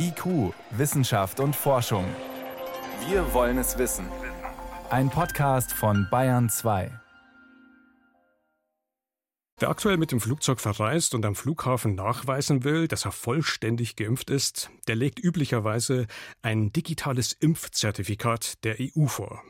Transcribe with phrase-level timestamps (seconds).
[0.00, 2.04] IQ, Wissenschaft und Forschung.
[3.08, 4.06] Wir wollen es wissen.
[4.90, 6.92] Ein Podcast von Bayern 2.
[9.58, 14.30] Wer aktuell mit dem Flugzeug verreist und am Flughafen nachweisen will, dass er vollständig geimpft
[14.30, 16.06] ist, der legt üblicherweise
[16.42, 19.42] ein digitales Impfzertifikat der EU vor.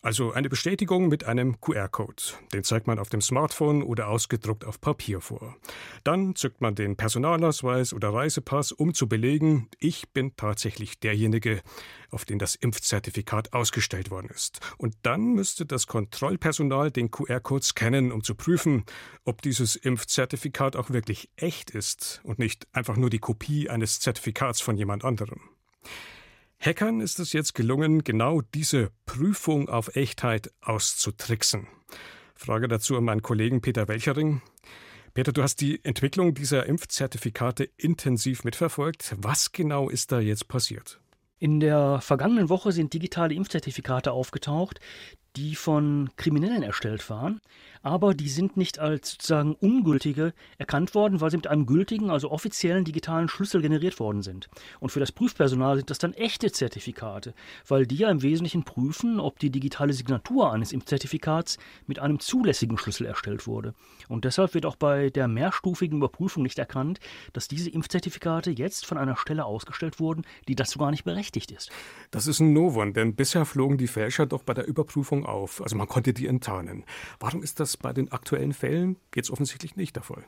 [0.00, 2.22] Also eine Bestätigung mit einem QR-Code.
[2.52, 5.56] Den zeigt man auf dem Smartphone oder ausgedruckt auf Papier vor.
[6.04, 11.62] Dann zückt man den Personalausweis oder Reisepass, um zu belegen, ich bin tatsächlich derjenige,
[12.10, 14.60] auf den das Impfzertifikat ausgestellt worden ist.
[14.76, 18.84] Und dann müsste das Kontrollpersonal den QR-Code scannen, um zu prüfen,
[19.24, 24.60] ob dieses Impfzertifikat auch wirklich echt ist und nicht einfach nur die Kopie eines Zertifikats
[24.60, 25.40] von jemand anderem.
[26.60, 31.68] Hackern ist es jetzt gelungen, genau diese Prüfung auf Echtheit auszutricksen.
[32.34, 34.42] Frage dazu an meinen Kollegen Peter Welchering.
[35.14, 39.14] Peter, du hast die Entwicklung dieser Impfzertifikate intensiv mitverfolgt.
[39.18, 41.00] Was genau ist da jetzt passiert?
[41.38, 44.80] In der vergangenen Woche sind digitale Impfzertifikate aufgetaucht,
[45.36, 47.40] die von Kriminellen erstellt waren,
[47.82, 52.30] aber die sind nicht als sozusagen ungültige erkannt worden, weil sie mit einem gültigen, also
[52.30, 54.48] offiziellen digitalen Schlüssel generiert worden sind.
[54.80, 57.34] Und für das Prüfpersonal sind das dann echte Zertifikate,
[57.66, 62.78] weil die ja im Wesentlichen prüfen, ob die digitale Signatur eines Impfzertifikats mit einem zulässigen
[62.78, 63.74] Schlüssel erstellt wurde.
[64.08, 66.98] Und deshalb wird auch bei der mehrstufigen Überprüfung nicht erkannt,
[67.32, 71.70] dass diese Impfzertifikate jetzt von einer Stelle ausgestellt wurden, die dazu gar nicht berechtigt ist.
[72.10, 75.62] Das ist ein Novum, denn bisher flogen die Fälscher doch bei der Überprüfung auf.
[75.62, 76.84] Also man konnte die enttarnen.
[77.20, 80.24] Warum ist das bei den aktuellen Fällen jetzt offensichtlich nicht der Fall?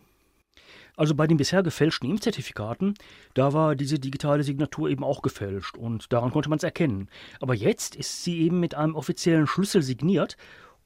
[0.96, 2.94] Also bei den bisher gefälschten Impfzertifikaten,
[3.34, 7.08] da war diese digitale Signatur eben auch gefälscht und daran konnte man es erkennen.
[7.41, 10.36] Aber jetzt ist sie eben mit einem offiziellen Schlüssel signiert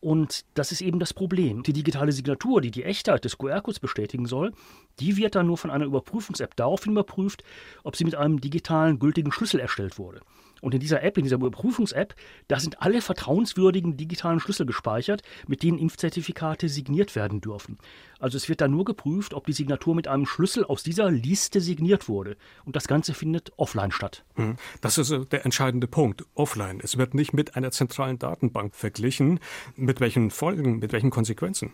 [0.04, 1.62] und das ist eben das Problem.
[1.62, 4.52] Die digitale Signatur, die die Echtheit des QR-Codes bestätigen soll,
[5.00, 7.42] die wird dann nur von einer Überprüfungs-App daraufhin überprüft,
[7.84, 10.20] ob sie mit einem digitalen gültigen Schlüssel erstellt wurde.
[10.64, 12.14] Und in dieser App, in dieser Überprüfungs-App,
[12.48, 17.76] da sind alle vertrauenswürdigen digitalen Schlüssel gespeichert, mit denen Impfzertifikate signiert werden dürfen.
[18.18, 21.60] Also es wird dann nur geprüft, ob die Signatur mit einem Schlüssel aus dieser Liste
[21.60, 22.38] signiert wurde.
[22.64, 24.24] Und das Ganze findet offline statt.
[24.36, 24.56] Hm.
[24.80, 26.24] Das ist äh, der entscheidende Punkt.
[26.34, 26.80] Offline.
[26.82, 29.40] Es wird nicht mit einer zentralen Datenbank verglichen.
[29.76, 31.72] Mit welchen Folgen, mit welchen Konsequenzen?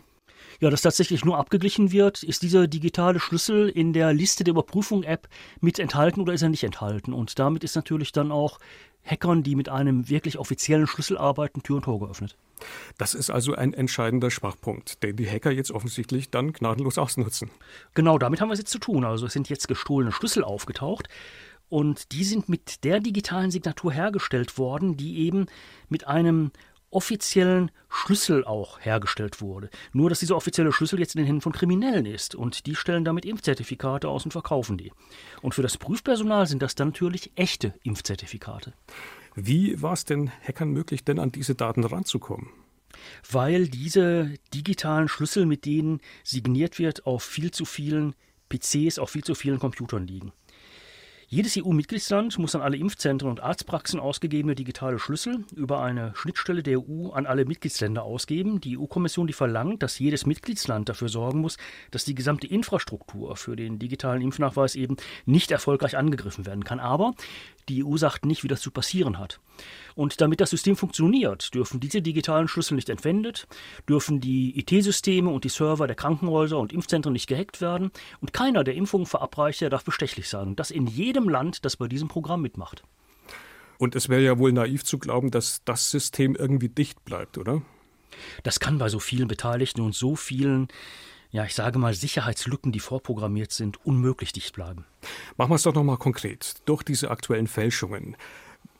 [0.61, 5.27] Ja, dass tatsächlich nur abgeglichen wird, ist dieser digitale Schlüssel in der Liste der Überprüfung-App
[5.59, 7.13] mit enthalten oder ist er nicht enthalten?
[7.13, 8.59] Und damit ist natürlich dann auch
[9.03, 12.37] Hackern, die mit einem wirklich offiziellen Schlüssel arbeiten, Tür und Tor geöffnet.
[12.99, 17.49] Das ist also ein entscheidender Schwachpunkt, den die Hacker jetzt offensichtlich dann gnadenlos ausnutzen.
[17.95, 19.03] Genau, damit haben wir es jetzt zu tun.
[19.03, 21.09] Also es sind jetzt gestohlene Schlüssel aufgetaucht.
[21.69, 25.47] Und die sind mit der digitalen Signatur hergestellt worden, die eben
[25.89, 26.51] mit einem
[26.91, 29.69] offiziellen Schlüssel auch hergestellt wurde.
[29.93, 33.05] Nur, dass dieser offizielle Schlüssel jetzt in den Händen von Kriminellen ist und die stellen
[33.05, 34.91] damit Impfzertifikate aus und verkaufen die.
[35.41, 38.73] Und für das Prüfpersonal sind das dann natürlich echte Impfzertifikate.
[39.35, 42.49] Wie war es den Hackern möglich, denn an diese Daten ranzukommen?
[43.29, 48.13] Weil diese digitalen Schlüssel, mit denen signiert wird, auf viel zu vielen
[48.49, 50.33] PCs, auf viel zu vielen Computern liegen.
[51.33, 56.79] Jedes EU-Mitgliedsland muss an alle Impfzentren und Arztpraxen ausgegebene digitale Schlüssel über eine Schnittstelle der
[56.79, 58.59] EU an alle Mitgliedsländer ausgeben.
[58.59, 61.55] Die EU-Kommission, die verlangt, dass jedes Mitgliedsland dafür sorgen muss,
[61.89, 66.81] dass die gesamte Infrastruktur für den digitalen Impfnachweis eben nicht erfolgreich angegriffen werden kann.
[66.81, 67.13] Aber
[67.69, 69.39] die EU sagt nicht, wie das zu passieren hat.
[69.95, 73.47] Und damit das System funktioniert, dürfen diese digitalen Schlüssel nicht entwendet,
[73.87, 78.63] dürfen die IT-Systeme und die Server der Krankenhäuser und Impfzentren nicht gehackt werden und keiner
[78.63, 80.55] der Impfungen verabreicht darf bestechlich sein.
[80.55, 82.83] Das in jedem Land, das bei diesem Programm mitmacht.
[83.77, 87.61] Und es wäre ja wohl naiv zu glauben, dass das System irgendwie dicht bleibt, oder?
[88.43, 90.67] Das kann bei so vielen Beteiligten und so vielen,
[91.31, 94.85] ja, ich sage mal, Sicherheitslücken, die vorprogrammiert sind, unmöglich dicht bleiben.
[95.37, 96.57] Machen wir es doch nochmal konkret.
[96.65, 98.15] Durch diese aktuellen Fälschungen.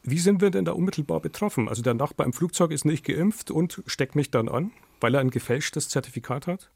[0.03, 1.69] Wie sind wir denn da unmittelbar betroffen?
[1.69, 5.21] Also der Nachbar im Flugzeug ist nicht geimpft und steckt mich dann an, weil er
[5.21, 6.71] ein gefälschtes Zertifikat hat?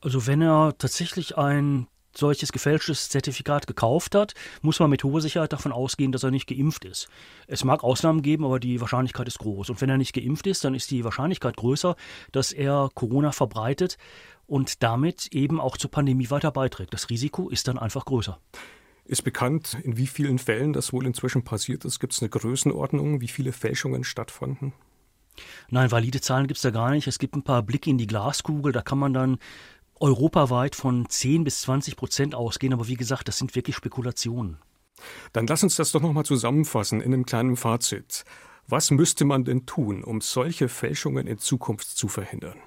[0.00, 5.52] Also wenn er tatsächlich ein solches gefälschtes Zertifikat gekauft hat, muss man mit hoher Sicherheit
[5.52, 7.08] davon ausgehen, dass er nicht geimpft ist.
[7.46, 9.70] Es mag Ausnahmen geben, aber die Wahrscheinlichkeit ist groß.
[9.70, 11.94] Und wenn er nicht geimpft ist, dann ist die Wahrscheinlichkeit größer,
[12.32, 13.96] dass er Corona verbreitet
[14.46, 16.92] und damit eben auch zur Pandemie weiter beiträgt.
[16.92, 18.40] Das Risiko ist dann einfach größer.
[19.10, 21.98] Ist bekannt, in wie vielen Fällen das wohl inzwischen passiert ist?
[21.98, 24.72] Gibt es eine Größenordnung, wie viele Fälschungen stattfanden?
[25.68, 27.08] Nein, valide Zahlen gibt es da gar nicht.
[27.08, 29.38] Es gibt ein paar Blicke in die Glaskugel, da kann man dann
[29.98, 34.58] europaweit von 10 bis 20 Prozent ausgehen, aber wie gesagt, das sind wirklich Spekulationen.
[35.32, 38.24] Dann lass uns das doch nochmal zusammenfassen in einem kleinen Fazit.
[38.68, 42.60] Was müsste man denn tun, um solche Fälschungen in Zukunft zu verhindern?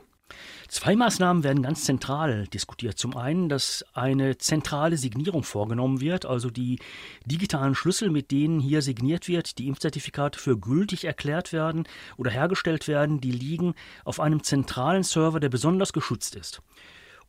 [0.68, 2.98] Zwei Maßnahmen werden ganz zentral diskutiert.
[2.98, 6.80] Zum einen, dass eine zentrale Signierung vorgenommen wird, also die
[7.26, 11.84] digitalen Schlüssel, mit denen hier signiert wird, die Impfzertifikate für gültig erklärt werden
[12.18, 16.62] oder hergestellt werden, die liegen auf einem zentralen Server, der besonders geschützt ist.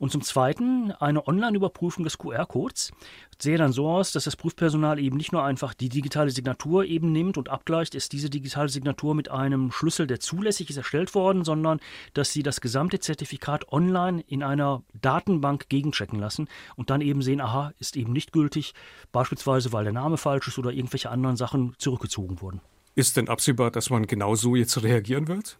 [0.05, 2.93] Und zum Zweiten eine Online-Überprüfung des QR-Codes.
[3.41, 7.11] Sehe dann so aus, dass das Prüfpersonal eben nicht nur einfach die digitale Signatur eben
[7.11, 11.43] nimmt und abgleicht, ist diese digitale Signatur mit einem Schlüssel, der zulässig ist, erstellt worden,
[11.43, 11.81] sondern
[12.13, 17.41] dass sie das gesamte Zertifikat online in einer Datenbank gegenchecken lassen und dann eben sehen,
[17.41, 18.75] aha, ist eben nicht gültig,
[19.11, 22.61] beispielsweise weil der Name falsch ist oder irgendwelche anderen Sachen zurückgezogen wurden.
[22.95, 25.59] Ist denn absehbar, dass man genau so jetzt reagieren wird?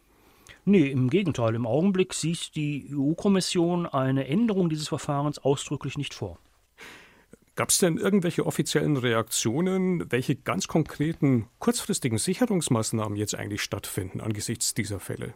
[0.65, 1.55] Nee, im Gegenteil.
[1.55, 6.39] Im Augenblick sieht die EU-Kommission eine Änderung dieses Verfahrens ausdrücklich nicht vor.
[7.55, 14.75] Gab es denn irgendwelche offiziellen Reaktionen, welche ganz konkreten kurzfristigen Sicherungsmaßnahmen jetzt eigentlich stattfinden angesichts
[14.75, 15.35] dieser Fälle?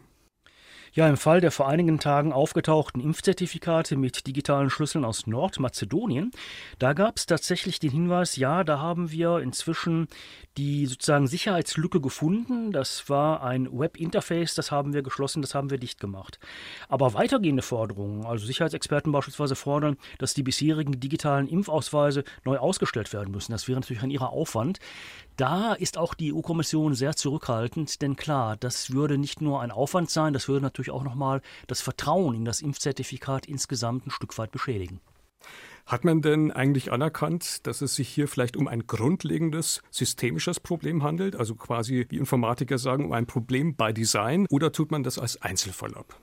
[0.93, 6.31] Ja, im Fall der vor einigen Tagen aufgetauchten Impfzertifikate mit digitalen Schlüsseln aus Nordmazedonien,
[6.79, 10.07] da gab es tatsächlich den Hinweis, ja, da haben wir inzwischen
[10.57, 12.71] die sozusagen Sicherheitslücke gefunden.
[12.71, 16.37] Das war ein Webinterface, das haben wir geschlossen, das haben wir dicht gemacht.
[16.89, 23.31] Aber weitergehende Forderungen, also Sicherheitsexperten beispielsweise fordern, dass die bisherigen digitalen Impfausweise neu ausgestellt werden
[23.31, 23.53] müssen.
[23.53, 24.79] Das wäre natürlich ein ihrer Aufwand.
[25.37, 30.09] Da ist auch die EU-Kommission sehr zurückhaltend, denn klar, das würde nicht nur ein Aufwand
[30.09, 34.51] sein, das würde natürlich auch nochmal das Vertrauen in das Impfzertifikat insgesamt ein Stück weit
[34.51, 35.01] beschädigen.
[35.85, 41.03] Hat man denn eigentlich anerkannt, dass es sich hier vielleicht um ein grundlegendes systemisches Problem
[41.03, 45.17] handelt, also quasi, wie Informatiker sagen, um ein Problem bei Design, oder tut man das
[45.17, 46.15] als Einzelfall ab?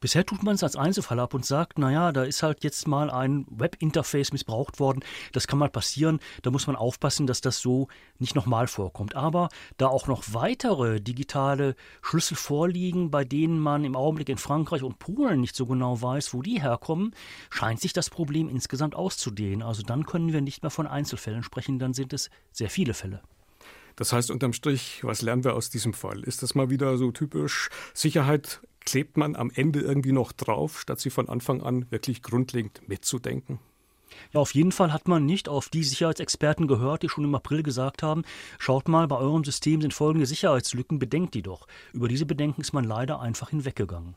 [0.00, 3.10] Bisher tut man es als Einzelfall ab und sagt, naja, da ist halt jetzt mal
[3.10, 5.00] ein Webinterface missbraucht worden.
[5.32, 6.20] Das kann mal passieren.
[6.42, 7.88] Da muss man aufpassen, dass das so
[8.18, 9.14] nicht nochmal vorkommt.
[9.14, 9.48] Aber
[9.78, 14.98] da auch noch weitere digitale Schlüssel vorliegen, bei denen man im Augenblick in Frankreich und
[14.98, 17.14] Polen nicht so genau weiß, wo die herkommen,
[17.50, 19.62] scheint sich das Problem insgesamt auszudehnen.
[19.62, 23.22] Also dann können wir nicht mehr von Einzelfällen sprechen, dann sind es sehr viele Fälle.
[23.96, 26.22] Das heißt unterm Strich, was lernen wir aus diesem Fall?
[26.22, 31.00] Ist das mal wieder so typisch Sicherheit klebt man am Ende irgendwie noch drauf, statt
[31.00, 33.58] sie von Anfang an wirklich grundlegend mitzudenken?
[34.32, 37.62] Ja, auf jeden Fall hat man nicht auf die Sicherheitsexperten gehört, die schon im April
[37.62, 38.22] gesagt haben,
[38.58, 41.66] schaut mal, bei eurem System sind folgende Sicherheitslücken, bedenkt die doch.
[41.92, 44.14] Über diese Bedenken ist man leider einfach hinweggegangen.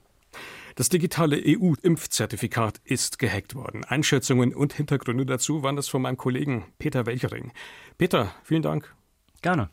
[0.75, 3.83] Das digitale EU-Impfzertifikat ist gehackt worden.
[3.83, 7.51] Einschätzungen und Hintergründe dazu waren das von meinem Kollegen Peter Welchering.
[7.97, 8.93] Peter, vielen Dank.
[9.41, 9.69] Gerne.